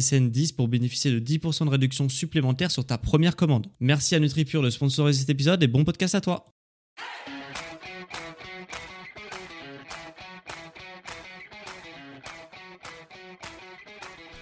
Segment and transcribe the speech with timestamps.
[0.00, 3.66] SSN 10 pour bénéficier de 10% de réduction supplémentaire sur ta première commande.
[3.80, 6.46] Merci à NutriPure de sponsoriser cet épisode et bon podcast à toi.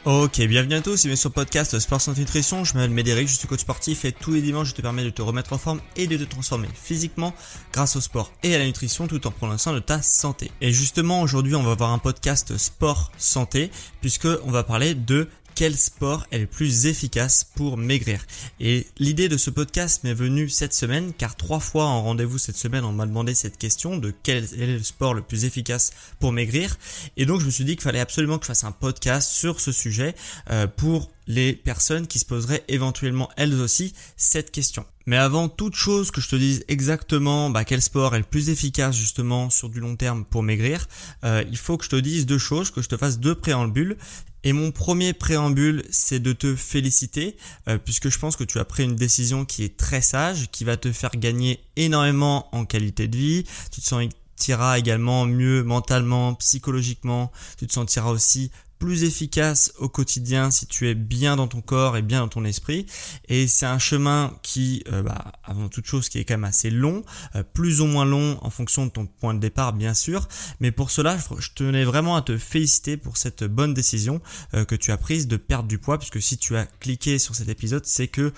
[0.04, 2.64] Ok, bienvenue à tous, bienvenue sur le podcast Sport Santé Nutrition.
[2.64, 5.10] Je m'appelle Médéric, je suis coach sportif et tous les dimanches je te permets de
[5.10, 7.32] te remettre en forme et de te transformer physiquement
[7.72, 10.50] grâce au sport et à la nutrition tout en prenant soin de ta santé.
[10.60, 15.28] Et justement aujourd'hui on va avoir un podcast sport santé puisque on va parler de
[15.54, 18.24] quel sport est le plus efficace pour maigrir.
[18.60, 22.56] Et l'idée de ce podcast m'est venue cette semaine car trois fois en rendez-vous cette
[22.56, 26.32] semaine on m'a demandé cette question de quel est le sport le plus efficace pour
[26.32, 26.76] maigrir.
[27.16, 29.60] Et donc je me suis dit qu'il fallait absolument que je fasse un podcast sur
[29.60, 30.14] ce sujet
[30.50, 34.84] euh, pour les personnes qui se poseraient éventuellement elles aussi cette question.
[35.06, 38.50] Mais avant toute chose que je te dise exactement bah, quel sport est le plus
[38.50, 40.88] efficace justement sur du long terme pour maigrir,
[41.24, 43.96] euh, il faut que je te dise deux choses, que je te fasse deux préambules.
[44.44, 47.36] Et mon premier préambule, c'est de te féliciter,
[47.68, 50.64] euh, puisque je pense que tu as pris une décision qui est très sage, qui
[50.64, 53.44] va te faire gagner énormément en qualité de vie.
[53.70, 57.30] Tu te sentiras également mieux mentalement, psychologiquement.
[57.56, 58.50] Tu te sentiras aussi
[58.82, 62.44] plus efficace au quotidien si tu es bien dans ton corps et bien dans ton
[62.44, 62.84] esprit.
[63.28, 66.68] Et c'est un chemin qui, euh, bah, avant toute chose, qui est quand même assez
[66.68, 67.04] long,
[67.36, 70.26] euh, plus ou moins long en fonction de ton point de départ, bien sûr.
[70.58, 74.20] Mais pour cela, je tenais vraiment à te féliciter pour cette bonne décision
[74.54, 77.36] euh, que tu as prise de perdre du poids, puisque si tu as cliqué sur
[77.36, 78.32] cet épisode, c'est que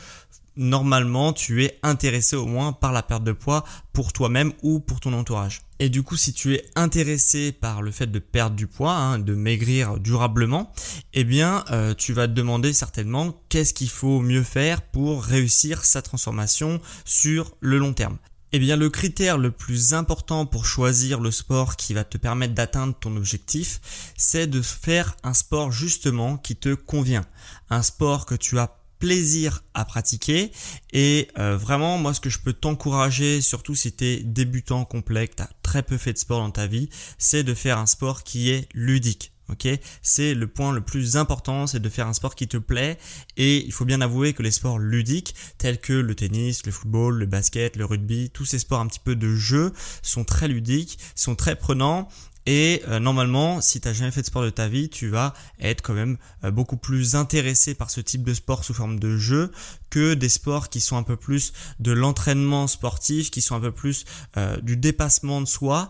[0.56, 5.00] normalement tu es intéressé au moins par la perte de poids pour toi-même ou pour
[5.00, 5.62] ton entourage.
[5.80, 9.18] Et du coup, si tu es intéressé par le fait de perdre du poids, hein,
[9.18, 10.72] de maigrir durablement,
[11.12, 15.84] eh bien, euh, tu vas te demander certainement qu'est-ce qu'il faut mieux faire pour réussir
[15.84, 18.18] sa transformation sur le long terme.
[18.56, 22.54] Eh bien, le critère le plus important pour choisir le sport qui va te permettre
[22.54, 23.80] d'atteindre ton objectif,
[24.16, 27.24] c'est de faire un sport justement qui te convient.
[27.68, 30.50] Un sport que tu as plaisir à pratiquer
[30.94, 35.28] et euh, vraiment moi ce que je peux t'encourager surtout si tu es débutant complet,
[35.28, 36.88] que tu as très peu fait de sport dans ta vie,
[37.18, 39.32] c'est de faire un sport qui est ludique.
[39.50, 39.68] Ok,
[40.00, 42.96] c'est le point le plus important, c'est de faire un sport qui te plaît.
[43.36, 47.18] Et il faut bien avouer que les sports ludiques, tels que le tennis, le football,
[47.18, 50.98] le basket, le rugby, tous ces sports un petit peu de jeu, sont très ludiques,
[51.14, 52.08] sont très prenants
[52.46, 55.32] et euh, normalement, si tu n'as jamais fait de sport de ta vie, tu vas
[55.60, 59.16] être quand même euh, beaucoup plus intéressé par ce type de sport sous forme de
[59.16, 59.50] jeu
[59.90, 63.72] que des sports qui sont un peu plus de l'entraînement sportif, qui sont un peu
[63.72, 64.04] plus
[64.36, 65.88] euh, du dépassement de soi.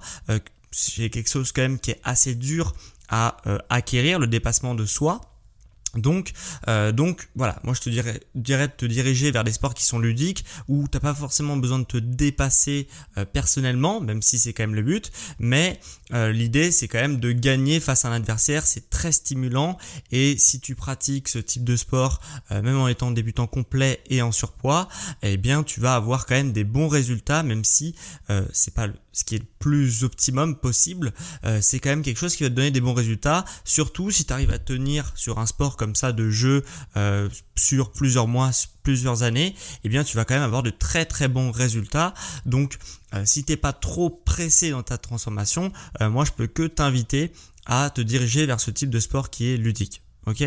[0.70, 2.74] C'est quelque chose quand même qui est assez dur
[3.08, 3.36] à
[3.68, 5.20] acquérir, le dépassement de soi.
[5.96, 6.32] Donc,
[6.68, 9.84] euh, donc voilà, moi je te dirais, dirais de te diriger vers des sports qui
[9.84, 12.88] sont ludiques où t'as pas forcément besoin de te dépasser
[13.18, 15.10] euh, personnellement, même si c'est quand même le but.
[15.38, 15.78] Mais
[16.12, 19.78] euh, l'idée c'est quand même de gagner face à un adversaire, c'est très stimulant.
[20.10, 24.32] Et si tu pratiques ce type de sport, même en étant débutant complet et en
[24.32, 24.88] surpoids,
[25.22, 27.94] eh bien tu vas avoir quand même des bons résultats, même si
[28.52, 31.12] c'est pas ce qui est le plus optimum possible.
[31.60, 34.32] c'est quand même quelque chose qui va te donner des bons résultats, surtout si tu
[34.32, 36.64] arrives à tenir sur un sport comme comme ça de jeu
[36.96, 38.50] euh, sur plusieurs mois,
[38.82, 39.54] plusieurs années,
[39.84, 42.14] eh bien tu vas quand même avoir de très très bons résultats.
[42.46, 42.78] Donc
[43.12, 47.32] euh, si t'es pas trop pressé dans ta transformation, euh, moi je peux que t'inviter
[47.66, 50.00] à te diriger vers ce type de sport qui est ludique.
[50.26, 50.42] Ok?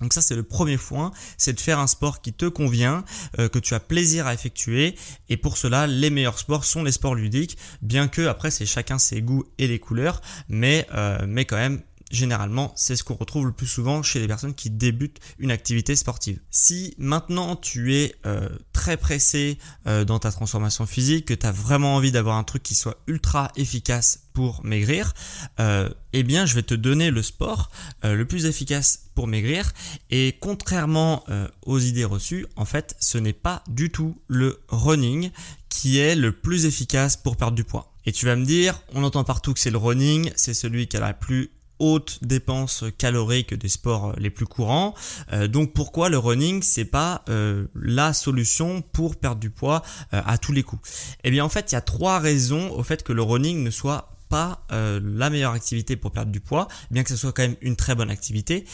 [0.00, 3.04] Donc ça c'est le premier point, c'est de faire un sport qui te convient,
[3.36, 4.96] que tu as plaisir à effectuer.
[5.28, 8.98] Et pour cela, les meilleurs sports sont les sports ludiques, bien que après c'est chacun
[8.98, 10.88] ses goûts et les couleurs, mais
[11.28, 14.70] mais quand même généralement, c'est ce qu'on retrouve le plus souvent chez les personnes qui
[14.70, 16.38] débutent une activité sportive.
[16.50, 21.52] Si maintenant tu es euh, très pressé euh, dans ta transformation physique, que tu as
[21.52, 25.14] vraiment envie d'avoir un truc qui soit ultra efficace pour maigrir,
[25.58, 27.70] euh, eh bien je vais te donner le sport
[28.02, 29.72] le plus efficace pour maigrir.
[30.10, 31.24] Et contrairement
[31.64, 35.30] aux idées reçues, en fait, ce n'est pas du tout le running
[35.68, 37.92] qui est le plus efficace pour perdre du poids.
[38.04, 40.96] Et tu vas me dire, on entend partout que c'est le running, c'est celui qui
[40.96, 41.50] a la plus
[41.82, 44.94] haute dépense calorique des sports les plus courants.
[45.32, 49.82] Euh, donc pourquoi le running c'est pas euh, la solution pour perdre du poids
[50.14, 51.16] euh, à tous les coups?
[51.24, 53.70] Eh bien en fait il y a trois raisons au fait que le running ne
[53.70, 57.56] soit pas la meilleure activité pour perdre du poids, bien que ce soit quand même
[57.60, 58.64] une très bonne activité.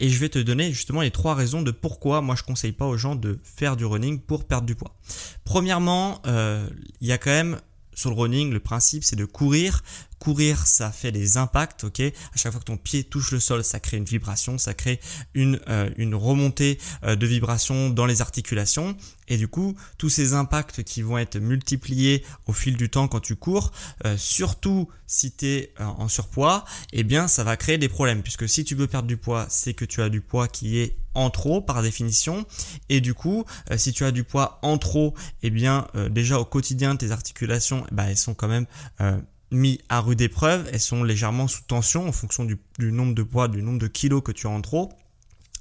[0.00, 2.86] et je vais te donner justement les trois raisons de pourquoi moi je conseille pas
[2.86, 4.96] aux gens de faire du running pour perdre du poids.
[5.44, 7.60] Premièrement, il y a quand même
[7.94, 9.84] sur le running, le principe c'est de courir.
[10.18, 12.00] Courir, ça fait des impacts, ok?
[12.00, 14.98] À chaque fois que ton pied touche le sol, ça crée une vibration, ça crée
[15.34, 18.96] une, euh, une remontée euh, de vibration dans les articulations.
[19.28, 23.20] Et du coup, tous ces impacts qui vont être multipliés au fil du temps quand
[23.20, 23.72] tu cours,
[24.06, 28.22] euh, surtout si tu es en surpoids, eh bien ça va créer des problèmes.
[28.22, 30.96] Puisque si tu veux perdre du poids, c'est que tu as du poids qui est
[31.14, 32.46] en trop par définition.
[32.88, 33.44] Et du coup,
[33.76, 38.04] si tu as du poids en trop, eh bien déjà au quotidien, tes articulations, bah,
[38.10, 38.66] elles sont quand même
[39.50, 43.48] mis à rude épreuve, elles sont légèrement sous tension en fonction du, nombre de poids,
[43.48, 44.92] du nombre de kilos que tu as en trop.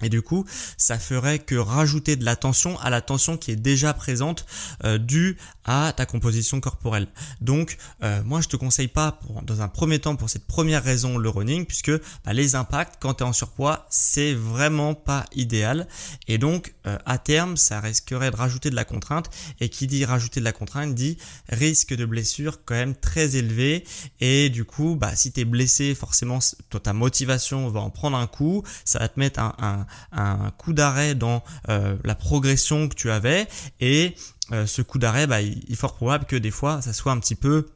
[0.01, 0.45] Et du coup,
[0.77, 4.45] ça ferait que rajouter de la tension à la tension qui est déjà présente
[4.83, 7.07] euh, due à ta composition corporelle.
[7.41, 10.83] Donc, euh, moi, je te conseille pas, pour, dans un premier temps, pour cette première
[10.83, 11.91] raison, le running, puisque
[12.23, 15.87] bah, les impacts, quand tu es en surpoids, c'est vraiment pas idéal.
[16.27, 19.29] Et donc, euh, à terme, ça risquerait de rajouter de la contrainte.
[19.59, 21.17] Et qui dit rajouter de la contrainte dit
[21.49, 23.85] risque de blessure quand même très élevé.
[24.19, 26.39] Et du coup, bah, si tu es blessé, forcément,
[26.83, 28.63] ta motivation va en prendre un coup.
[28.83, 33.11] Ça va te mettre un, un un, coup d'arrêt dans euh, la progression que tu
[33.11, 33.47] avais
[33.79, 34.15] et
[34.51, 37.19] euh, ce coup d'arrêt, bah, il est fort probable que des fois ça soit un
[37.19, 37.67] petit peu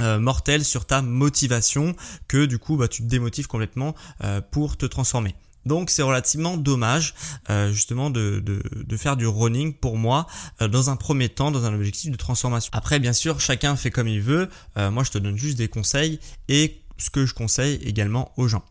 [0.00, 1.94] euh, mortel sur ta motivation
[2.28, 3.94] que du coup bah, tu te démotives complètement
[4.50, 5.34] pour te transformer.
[5.66, 7.14] Donc c'est relativement dommage
[7.70, 10.26] justement de, de, faire du running pour moi
[10.60, 12.70] dans un premier temps dans un objectif de transformation.
[12.72, 16.20] Après bien sûr chacun fait comme il veut, moi je te donne juste des conseils
[16.48, 18.64] et ce que je conseille également aux gens.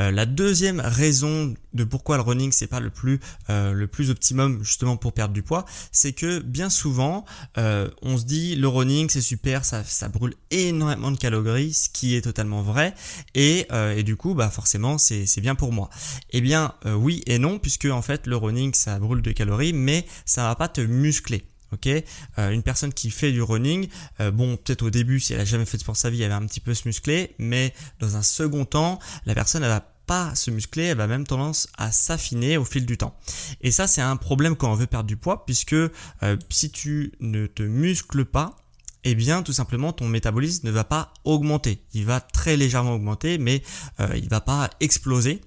[0.00, 3.20] Euh, la deuxième raison de pourquoi le running c'est pas le plus
[3.50, 7.24] euh, le plus optimum justement pour perdre du poids, c'est que bien souvent
[7.58, 11.88] euh, on se dit le running c'est super, ça, ça brûle énormément de calories, ce
[11.88, 12.94] qui est totalement vrai
[13.34, 13.66] et,
[13.96, 15.90] et du coup bah forcément c'est bien pour moi.
[16.30, 20.06] Eh bien oui et non puisque en fait le running ça brûle de calories mais
[20.24, 21.44] ça va pas te muscler.
[21.74, 23.88] Ok, euh, une personne qui fait du running,
[24.20, 26.30] euh, bon, peut-être au début, si elle a jamais fait de sport sa vie, elle
[26.30, 29.84] va un petit peu se muscler, mais dans un second temps, la personne, elle va
[30.06, 33.18] pas se muscler, elle va même tendance à s'affiner au fil du temps.
[33.60, 35.90] Et ça, c'est un problème quand on veut perdre du poids, puisque euh,
[36.48, 38.56] si tu ne te muscles pas,
[39.02, 41.82] eh bien tout simplement ton métabolisme ne va pas augmenter.
[41.92, 43.62] Il va très légèrement augmenter, mais
[44.14, 45.42] il va pas exploser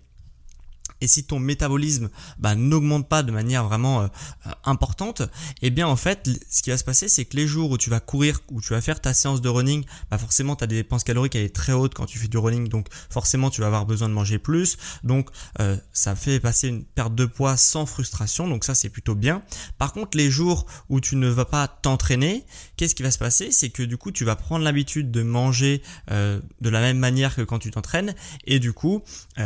[1.01, 2.09] et si ton métabolisme
[2.39, 4.07] bah, n'augmente pas de manière vraiment euh,
[4.47, 5.21] euh, importante,
[5.61, 7.89] eh bien en fait, ce qui va se passer, c'est que les jours où tu
[7.89, 11.35] vas courir, où tu vas faire ta séance de running, bah forcément ta dépense calorique
[11.35, 14.09] elle est très haute quand tu fais du running, donc forcément tu vas avoir besoin
[14.09, 15.29] de manger plus, donc
[15.59, 19.43] euh, ça fait passer une perte de poids sans frustration, donc ça c'est plutôt bien.
[19.77, 22.45] Par contre, les jours où tu ne vas pas t'entraîner,
[22.75, 23.51] qu'est-ce qui va se passer?
[23.51, 27.41] C'est que du coup tu vas prendre l'habitude de manger de la même manière que
[27.41, 28.15] quand tu t'entraînes,
[28.45, 29.03] et du coup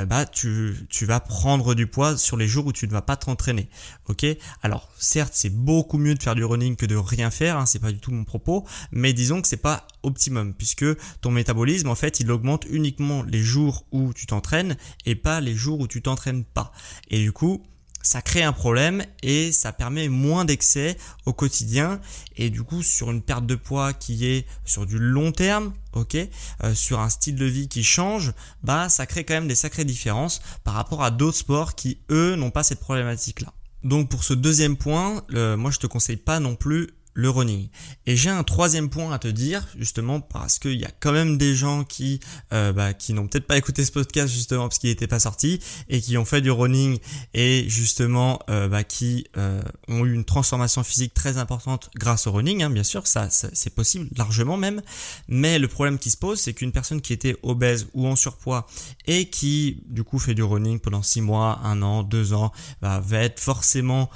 [0.08, 3.02] bah tu, tu vas prendre prendre du poids sur les jours où tu ne vas
[3.02, 3.68] pas t'entraîner.
[4.08, 4.28] Ok?
[4.62, 7.80] Alors certes c'est beaucoup mieux de faire du running que de rien faire, hein, c'est
[7.80, 10.86] pas du tout mon propos, mais disons que c'est pas optimum puisque
[11.22, 15.56] ton métabolisme en fait il augmente uniquement les jours où tu t'entraînes et pas les
[15.56, 16.72] jours où tu t'entraînes pas.
[17.10, 17.64] Et du coup
[18.04, 20.96] ça crée un problème et ça permet moins d'excès
[21.26, 22.00] au quotidien
[22.38, 26.18] et du coup sur une perte de poids qui est sur du long terme ok
[26.64, 28.34] euh, sur un style de vie qui change
[28.64, 32.36] bah ça crée quand même des sacrées différences par rapport à d'autres sports qui eux
[32.36, 36.40] n'ont pas cette problématique là donc pour ce deuxième point moi je te conseille pas
[36.40, 37.68] non plus le running.
[38.06, 41.38] Et j'ai un troisième point à te dire, justement parce qu'il y a quand même
[41.38, 42.20] des gens qui,
[42.54, 45.60] euh, bah, qui n'ont peut-être pas écouté ce podcast justement parce qu'il n'était pas sorti
[45.90, 46.98] et qui ont fait du running
[47.34, 52.32] et justement euh, bah, qui euh, ont eu une transformation physique très importante grâce au
[52.32, 52.64] running.
[52.64, 54.82] Hein, bien sûr, ça, c'est possible largement même.
[55.28, 58.68] Mais le problème qui se pose, c'est qu'une personne qui était obèse ou en surpoids
[59.06, 62.52] et qui du coup fait du running pendant six mois, un an, deux ans,
[62.82, 64.10] bah, va être forcément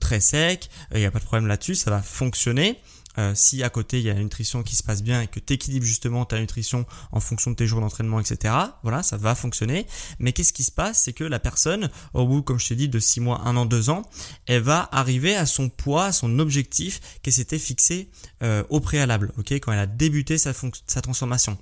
[0.00, 0.68] très sec.
[0.94, 2.02] Il n'y a pas de problème là-dessus, ça va
[3.18, 5.40] euh, si à côté il y a la nutrition qui se passe bien et que
[5.40, 9.34] tu équilibres justement ta nutrition en fonction de tes jours d'entraînement, etc., voilà, ça va
[9.34, 9.86] fonctionner.
[10.18, 11.02] Mais qu'est-ce qui se passe?
[11.02, 13.66] C'est que la personne, au bout, comme je t'ai dit, de 6 mois, 1 an,
[13.66, 14.02] 2 ans,
[14.46, 18.10] elle va arriver à son poids, à son objectif qu'elle s'était fixé
[18.42, 20.52] euh, au préalable, ok, quand elle a débuté sa
[21.02, 21.58] transformation.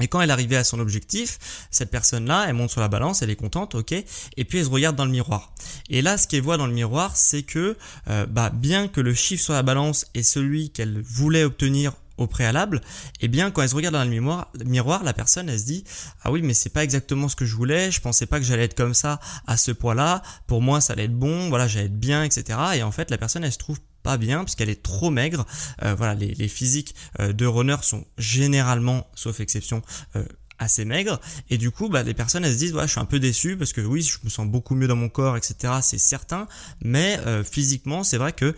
[0.00, 1.38] Et quand elle arrivait à son objectif,
[1.70, 4.70] cette personne-là, elle monte sur la balance, elle est contente, ok, et puis elle se
[4.70, 5.52] regarde dans le miroir.
[5.90, 7.76] Et là, ce qu'elle voit dans le miroir, c'est que,
[8.08, 12.26] euh, bah, bien que le chiffre sur la balance est celui qu'elle voulait obtenir au
[12.26, 12.80] préalable,
[13.20, 15.84] eh bien quand elle se regarde dans le miroir, la personne elle se dit
[16.22, 18.64] ah oui mais c'est pas exactement ce que je voulais, je pensais pas que j'allais
[18.64, 21.98] être comme ça à ce poids-là, pour moi ça allait être bon, voilà j'allais être
[21.98, 22.58] bien, etc.
[22.74, 25.46] Et en fait la personne elle se trouve pas bien puisqu'elle est trop maigre.
[25.82, 29.82] Euh, voilà, les, physiques euh, de runner sont généralement, sauf exception,
[30.16, 30.24] euh,
[30.58, 31.20] assez maigres.
[31.50, 33.56] Et du coup bah les personnes elles se disent ouais je suis un peu déçu
[33.56, 36.48] parce que oui je me sens beaucoup mieux dans mon corps etc c'est certain.
[36.82, 38.56] Mais physiquement c'est vrai que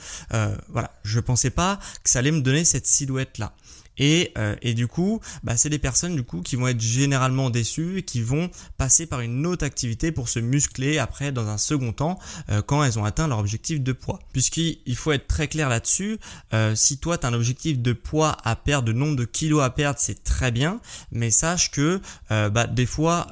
[0.70, 3.54] voilà je pensais pas que ça allait me donner cette silhouette là
[4.00, 7.50] et, euh, et du coup, bah, c'est des personnes du coup qui vont être généralement
[7.50, 11.59] déçues et qui vont passer par une autre activité pour se muscler après dans un
[11.59, 14.19] second temps euh, quand elles ont atteint leur objectif de poids.
[14.33, 16.19] Puisqu'il faut être très clair là-dessus,
[16.54, 19.62] euh, si toi tu as un objectif de poids à perdre, de nombre de kilos
[19.62, 20.80] à perdre, c'est très bien,
[21.12, 23.26] mais sache que bah, des fois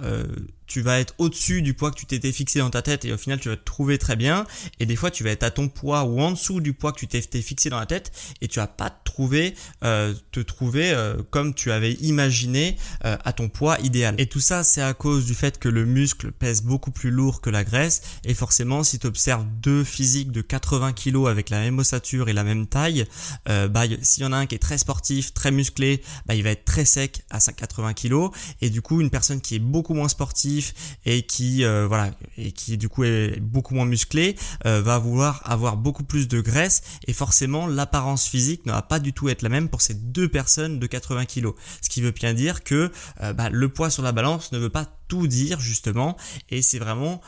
[0.69, 3.17] tu vas être au-dessus du poids que tu t'étais fixé dans ta tête et au
[3.17, 4.47] final tu vas te trouver très bien.
[4.79, 6.99] Et des fois tu vas être à ton poids ou en dessous du poids que
[6.99, 11.55] tu t'es fixé dans la tête et tu vas pas te trouver euh, euh, comme
[11.55, 14.15] tu avais imaginé euh, à ton poids idéal.
[14.19, 17.41] Et tout ça c'est à cause du fait que le muscle pèse beaucoup plus lourd
[17.41, 18.03] que la graisse.
[18.25, 22.33] Et forcément si tu observes deux physiques de 80 kg avec la même ossature et
[22.33, 23.07] la même taille
[23.47, 26.51] bah s'il y en a un qui est très sportif très musclé bah il va
[26.51, 28.29] être très sec à 80 kg
[28.61, 30.58] et du coup une personne qui est beaucoup moins sportive
[31.05, 34.37] et qui euh, voilà et qui du coup est beaucoup moins musclé
[34.67, 38.99] euh, va vouloir avoir beaucoup plus de graisse et forcément l'apparence physique ne va pas
[38.99, 41.49] du tout être la même pour ces deux personnes de 80 kg.
[41.83, 44.71] Ce qui veut bien dire que euh, bah, le poids sur la balance ne veut
[44.71, 46.17] pas tout dire justement
[46.51, 47.21] et c'est vraiment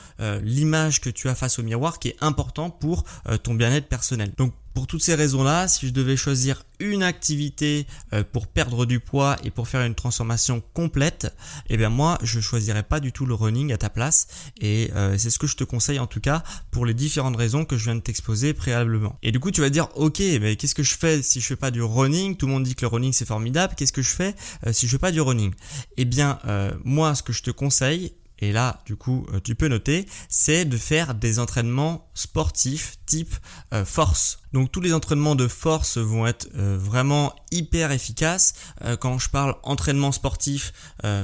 [0.43, 3.05] l'image que tu as face au miroir qui est important pour
[3.43, 4.33] ton bien-être personnel.
[4.37, 9.01] Donc pour toutes ces raisons-là, si je devais choisir une activité euh, pour perdre du
[9.01, 11.35] poids et pour faire une transformation complète,
[11.69, 14.29] eh bien moi je choisirais pas du tout le running à ta place
[14.61, 17.65] et euh, c'est ce que je te conseille en tout cas pour les différentes raisons
[17.65, 19.19] que je viens de t'exposer préalablement.
[19.23, 21.57] Et du coup tu vas dire ok mais qu'est-ce que je fais si je fais
[21.57, 22.37] pas du running?
[22.37, 23.75] Tout le monde dit que le running c'est formidable.
[23.77, 24.35] Qu'est-ce que je fais
[24.67, 25.53] euh, si je fais pas du running?
[25.97, 26.39] Eh bien
[26.85, 27.70] moi ce que je te conseille
[28.41, 33.35] et là du coup euh, tu peux noter, c'est de faire des entraînements sportifs type
[33.73, 34.41] euh, force.
[34.53, 38.55] Donc tous les entraînements de force vont être euh, vraiment hyper efficaces.
[39.01, 40.73] quand je parle entraînement sportif,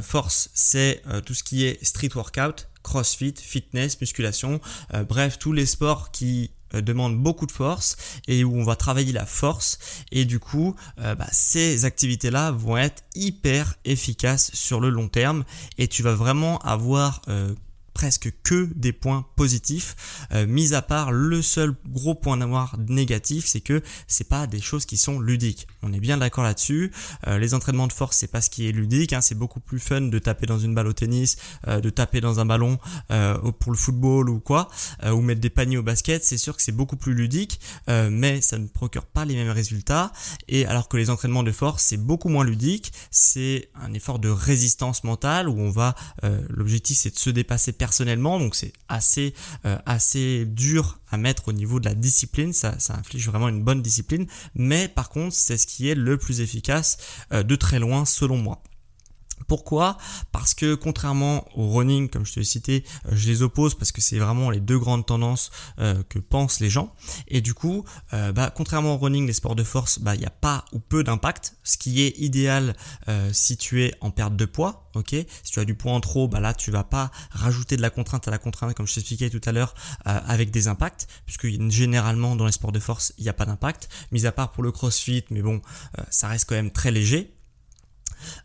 [0.02, 4.60] force, c'est tout ce qui est street workout, crossfit, fitness, musculation,
[5.08, 7.96] bref tous les sports qui demande beaucoup de force
[8.28, 9.78] et où on va travailler la force.
[10.12, 15.08] Et du coup euh, bah, ces activités là vont être hyper efficaces sur le long
[15.08, 15.44] terme.
[15.78, 17.54] Et tu vas vraiment avoir euh,
[17.96, 19.96] presque que des points positifs,
[20.32, 24.60] euh, mis à part le seul gros point noir négatif, c'est que c'est pas des
[24.60, 25.66] choses qui sont ludiques.
[25.82, 26.92] On est bien d'accord là-dessus.
[27.26, 29.14] Euh, les entraînements de force, c'est pas ce qui est ludique.
[29.14, 29.22] Hein.
[29.22, 31.38] c'est beaucoup plus fun de taper dans une balle au tennis,
[31.68, 32.78] euh, de taper dans un ballon
[33.60, 34.68] pour le football ou quoi,
[35.06, 36.22] ou mettre des paniers au basket.
[36.22, 40.12] C'est sûr que c'est beaucoup plus ludique, mais ça ne procure pas les mêmes résultats.
[40.48, 42.92] Et alors que les entraînements de force, c'est beaucoup moins ludique.
[43.10, 45.94] C'est un effort de résistance mentale où on va,
[46.50, 47.72] l'objectif c'est de se dépasser
[48.38, 52.94] donc c'est assez, euh, assez dur à mettre au niveau de la discipline, ça, ça
[52.94, 56.98] inflige vraiment une bonne discipline, mais par contre c'est ce qui est le plus efficace
[57.32, 58.62] euh, de très loin selon moi.
[59.46, 59.96] Pourquoi?
[60.32, 63.92] Parce que contrairement au running, comme je te l'ai cité, euh, je les oppose parce
[63.92, 66.94] que c'est vraiment les deux grandes tendances euh, que pensent les gens.
[67.28, 70.26] Et du coup, euh, bah, contrairement au running, les sports de force, bah, il n'y
[70.26, 72.74] a pas ou peu d'impact, ce qui est idéal
[73.32, 74.90] si tu es en perte de poids.
[74.94, 77.82] Ok, si tu as du poids en trop, bah là tu vas pas rajouter de
[77.82, 79.74] la contrainte à la contrainte, comme je t'expliquais tout à l'heure,
[80.04, 83.88] avec des impacts, puisque généralement dans les sports de force, il n'y a pas d'impact,
[84.10, 85.60] mis à part pour le CrossFit, mais bon,
[86.08, 87.35] ça reste quand même très léger.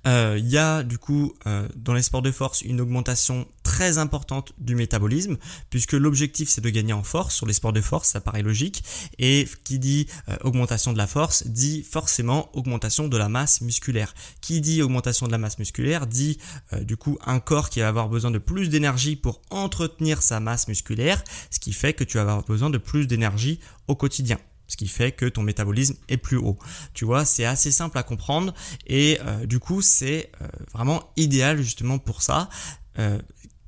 [0.07, 3.97] Euh, il y a du coup euh, dans les sports de force une augmentation très
[3.97, 5.37] importante du métabolisme
[5.69, 7.35] puisque l'objectif c'est de gagner en force.
[7.35, 8.83] Sur les sports de force, ça paraît logique.
[9.19, 14.13] Et qui dit euh, augmentation de la force dit forcément augmentation de la masse musculaire.
[14.41, 16.37] Qui dit augmentation de la masse musculaire dit
[16.81, 20.67] du coup un corps qui va avoir besoin de plus d'énergie pour entretenir sa masse
[20.67, 24.37] musculaire, ce qui fait que tu vas avoir besoin de plus d'énergie au quotidien
[24.71, 26.57] ce qui fait que ton métabolisme est plus haut.
[26.93, 28.53] Tu vois, c'est assez simple à comprendre
[28.87, 32.49] et euh, du coup, c'est euh, vraiment idéal justement pour ça.
[32.97, 33.19] Euh,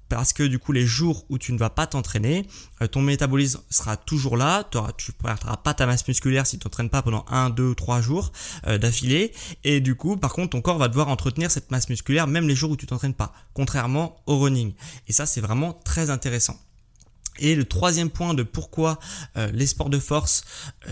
[0.08, 2.46] parce que du coup les jours où tu ne vas pas t'entraîner,
[2.92, 4.64] ton métabolisme sera toujours là,
[4.96, 8.02] tu ne perdras pas ta masse musculaire si tu t'entraînes pas pendant 1, 2, 3
[8.02, 8.32] jours
[8.64, 9.34] d'affilée,
[9.64, 12.54] et du coup par contre ton corps va devoir entretenir cette masse musculaire même les
[12.54, 14.76] jours où tu t'entraînes pas, contrairement au running.
[15.08, 16.60] Et ça c'est vraiment très intéressant.
[17.40, 19.00] Et le troisième point de pourquoi
[19.38, 20.44] euh, les sports de force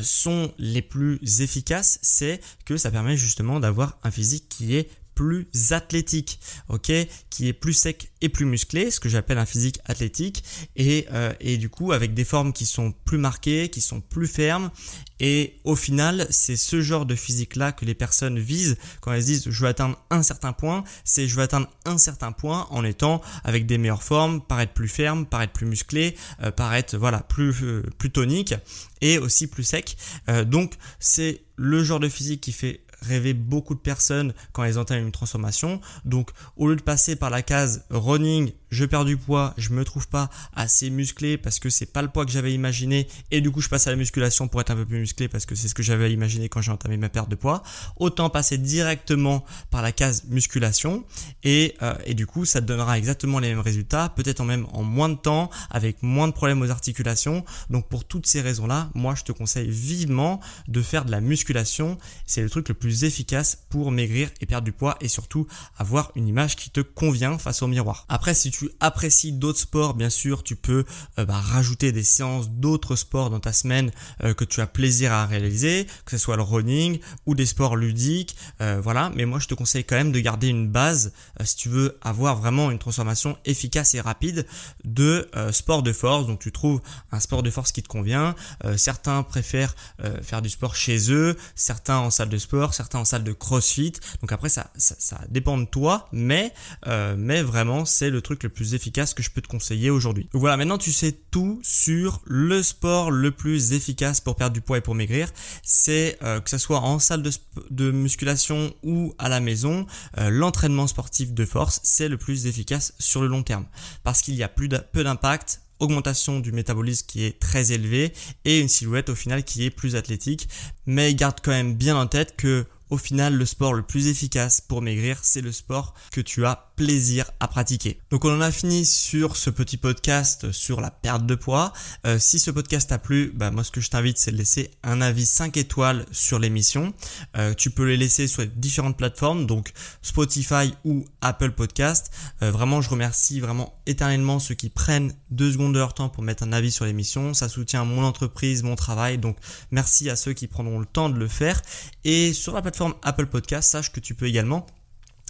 [0.01, 5.47] sont les plus efficaces, c'est que ça permet justement d'avoir un physique qui est plus
[5.71, 6.39] athlétique,
[6.69, 6.91] ok,
[7.29, 10.43] qui est plus sec et plus musclé, ce que j'appelle un physique athlétique,
[10.75, 14.27] et, euh, et du coup avec des formes qui sont plus marquées, qui sont plus
[14.27, 14.71] fermes,
[15.19, 19.23] et au final c'est ce genre de physique là que les personnes visent quand elles
[19.23, 22.83] disent je veux atteindre un certain point, c'est je veux atteindre un certain point en
[22.83, 27.53] étant avec des meilleures formes, paraître plus ferme, paraître plus musclé, euh, paraître voilà plus
[27.63, 28.53] euh, plus tonique
[29.01, 29.97] et aussi plus sec.
[30.45, 35.05] donc c'est le genre de physique qui fait rêver beaucoup de personnes quand elles entament
[35.05, 35.81] une transformation.
[36.05, 39.83] Donc au lieu de passer par la case running, je perds du poids, je me
[39.83, 43.51] trouve pas assez musclé parce que c'est pas le poids que j'avais imaginé et du
[43.51, 45.67] coup je passe à la musculation pour être un peu plus musclé parce que c'est
[45.67, 47.63] ce que j'avais imaginé quand j'ai entamé ma perte de poids.
[47.97, 51.03] Autant passer directement par la case musculation
[51.43, 54.83] et, euh, et du coup ça te donnera exactement les mêmes résultats, peut-être même en
[54.83, 57.43] moins de temps, avec moins de problèmes aux articulations.
[57.69, 61.97] Donc pour toutes ces raisons-là, moi je te conseille vivement de faire de la musculation.
[62.25, 66.11] C'est le truc le plus efficace pour maigrir et perdre du poids et surtout avoir
[66.15, 68.05] une image qui te convient face au miroir.
[68.09, 70.85] Après, si tu apprécies d'autres sports, bien sûr, tu peux
[71.19, 73.91] euh, bah, rajouter des séances d'autres sports dans ta semaine
[74.23, 77.75] euh, que tu as plaisir à réaliser, que ce soit le running ou des sports
[77.75, 79.11] ludiques, euh, voilà.
[79.15, 82.39] Mais moi, je te conseille quand même de garder une base si tu veux avoir
[82.39, 84.45] vraiment une transformation efficace et rapide
[84.83, 86.27] de sport de force.
[86.27, 86.81] Donc, tu trouves
[87.11, 88.35] un sport de force qui te convient.
[88.77, 89.75] certains préfèrent
[90.21, 93.93] faire du sport chez eux, certains en salle de sport, certains en salle de crossfit.
[94.21, 96.51] Donc après, ça, ça, dépend de toi, mais,
[96.87, 100.29] euh, mais vraiment, c'est le truc le plus efficace que je peux te conseiller aujourd'hui.
[100.33, 104.79] Voilà, maintenant tu sais tout sur le sport le plus efficace pour perdre du poids
[104.79, 105.29] et pour maigrir.
[105.63, 107.31] C'est euh, que ce soit en salle de,
[107.69, 109.85] de, musculation ou à la maison,
[110.17, 113.65] euh, l'entraînement sportif de force, c'est le plus efficace sur le long terme.
[114.03, 118.13] Parce qu'il y a plus peu d'impact augmentation du métabolisme qui est très élevée
[118.45, 120.47] et une silhouette au final qui est plus athlétique.
[120.85, 124.59] Mais garde quand même bien en tête que au final, le sport le plus efficace
[124.59, 127.99] pour maigrir, c'est le sport que tu as plaisir à pratiquer.
[128.09, 131.73] Donc on en a fini sur ce petit podcast sur la perte de poids.
[132.07, 134.71] Euh, si ce podcast t'a plu, bah, moi ce que je t'invite c'est de laisser
[134.81, 136.91] un avis 5 étoiles sur l'émission.
[137.37, 142.11] Euh, tu peux les laisser sur différentes plateformes, donc Spotify ou Apple Podcast.
[142.41, 146.23] Euh, vraiment je remercie vraiment éternellement ceux qui prennent deux secondes de leur temps pour
[146.23, 147.35] mettre un avis sur l'émission.
[147.35, 149.19] Ça soutient mon entreprise, mon travail.
[149.19, 149.37] Donc
[149.69, 151.61] merci à ceux qui prendront le temps de le faire.
[152.05, 154.65] Et sur la plateforme Apple Podcast, sache que tu peux également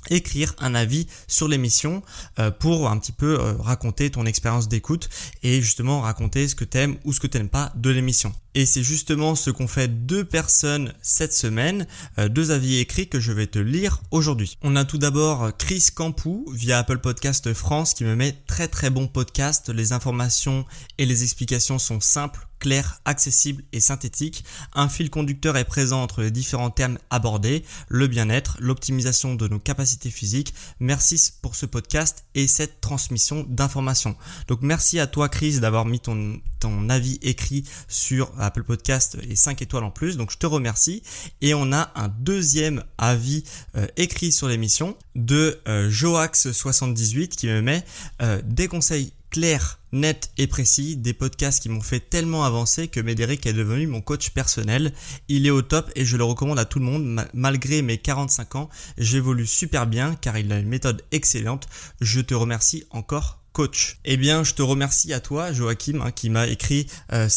[0.10, 2.02] écrire un avis sur l'émission
[2.40, 5.10] euh, pour un petit peu euh, raconter ton expérience d'écoute
[5.44, 8.34] et justement raconter ce que t'aimes ou ce que t'aimes pas de l'émission.
[8.54, 11.88] Et c'est justement ce qu'ont fait deux personnes cette semaine,
[12.20, 14.58] euh, deux avis écrits que je vais te lire aujourd'hui.
[14.62, 18.90] On a tout d'abord Chris Campou via Apple Podcast France qui me met très très
[18.90, 19.70] bon podcast.
[19.70, 20.66] Les informations
[20.98, 24.46] et les explications sont simples, claires, accessibles et synthétiques.
[24.74, 29.60] Un fil conducteur est présent entre les différents termes abordés, le bien-être, l'optimisation de nos
[29.60, 30.54] capacités physiques.
[30.80, 34.16] Merci pour ce podcast et cette transmission d'informations.
[34.48, 39.36] Donc merci à toi Chris d'avoir mis ton, ton avis écrit sur Apple Podcast et
[39.36, 40.17] 5 étoiles en plus.
[40.17, 41.04] Donc je te remercie.
[41.41, 43.43] Et on a un deuxième avis
[43.75, 47.84] euh, écrit sur l'émission de euh, Joax78 qui me met
[48.21, 52.99] euh, des conseils clairs, nets et précis, des podcasts qui m'ont fait tellement avancer que
[52.99, 54.93] Médéric est devenu mon coach personnel.
[55.30, 57.25] Il est au top et je le recommande à tout le monde.
[57.34, 61.67] Malgré mes 45 ans, j'évolue super bien car il a une méthode excellente.
[62.01, 63.99] Je te remercie encore coach.
[64.06, 67.27] Eh bien, je te remercie à toi, Joachim, hein, qui m'a écrit euh,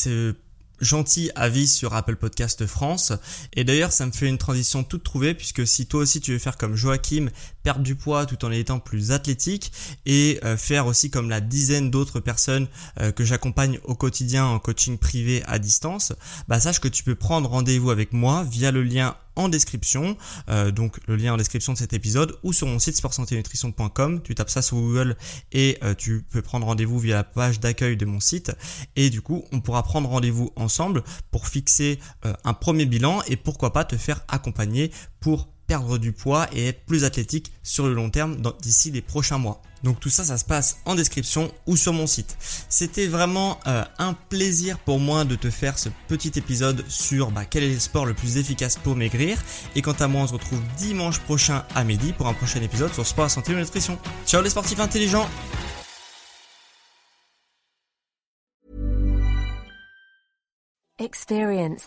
[0.81, 3.13] gentil avis sur Apple Podcast France.
[3.55, 6.39] Et d'ailleurs, ça me fait une transition toute trouvée puisque si toi aussi tu veux
[6.39, 7.31] faire comme Joachim,
[7.63, 9.73] perdre du poids tout en étant plus athlétique
[10.07, 12.69] et euh, faire aussi comme la dizaine d'autres personnes
[13.01, 16.13] euh, que j'accompagne au quotidien en coaching privé à distance,
[16.49, 20.17] bah sache que tu peux prendre rendez-vous avec moi via le lien en description,
[20.49, 24.23] euh, donc le lien en description de cet épisode ou sur mon site sportsanténutrition.com.
[24.23, 25.17] Tu tapes ça sur Google
[25.53, 28.53] et tu peux prendre rendez-vous via la page d'accueil de mon site
[28.97, 33.73] et du coup on pourra prendre rendez-vous ensemble pour fixer un premier bilan et pourquoi
[33.73, 38.11] pas te faire accompagner pour perdre du poids et être plus athlétique sur le long
[38.11, 39.61] terme d'ici les prochains mois.
[39.83, 42.37] Donc tout ça, ça se passe en description ou sur mon site.
[42.69, 47.45] C'était vraiment euh, un plaisir pour moi de te faire ce petit épisode sur bah,
[47.45, 49.39] quel est le sport le plus efficace pour maigrir.
[49.77, 52.95] Et quant à moi, on se retrouve dimanche prochain à midi pour un prochain épisode
[52.95, 53.99] sur sport, santé et nutrition.
[54.27, 55.29] Ciao les sportifs intelligents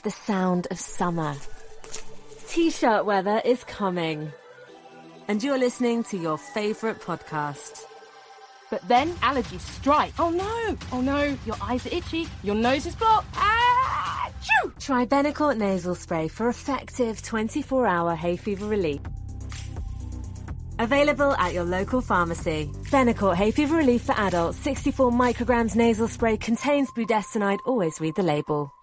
[0.08, 1.36] the sound of summer.
[2.58, 4.34] T-shirt weather is coming.
[5.28, 7.84] And you're listening to your favorite podcast.
[8.72, 10.14] But then allergies strike.
[10.18, 10.78] Oh no!
[10.92, 11.38] Oh no!
[11.46, 12.28] Your eyes are itchy.
[12.42, 13.28] Your nose is blocked.
[13.36, 14.32] Ah!
[14.80, 19.02] Try Benicort nasal spray for effective 24-hour hay fever relief.
[20.80, 22.72] Available at your local pharmacy.
[22.90, 24.58] Benecort hay fever relief for adults.
[24.58, 27.60] 64 micrograms nasal spray contains budesonide.
[27.68, 28.74] Always read the label.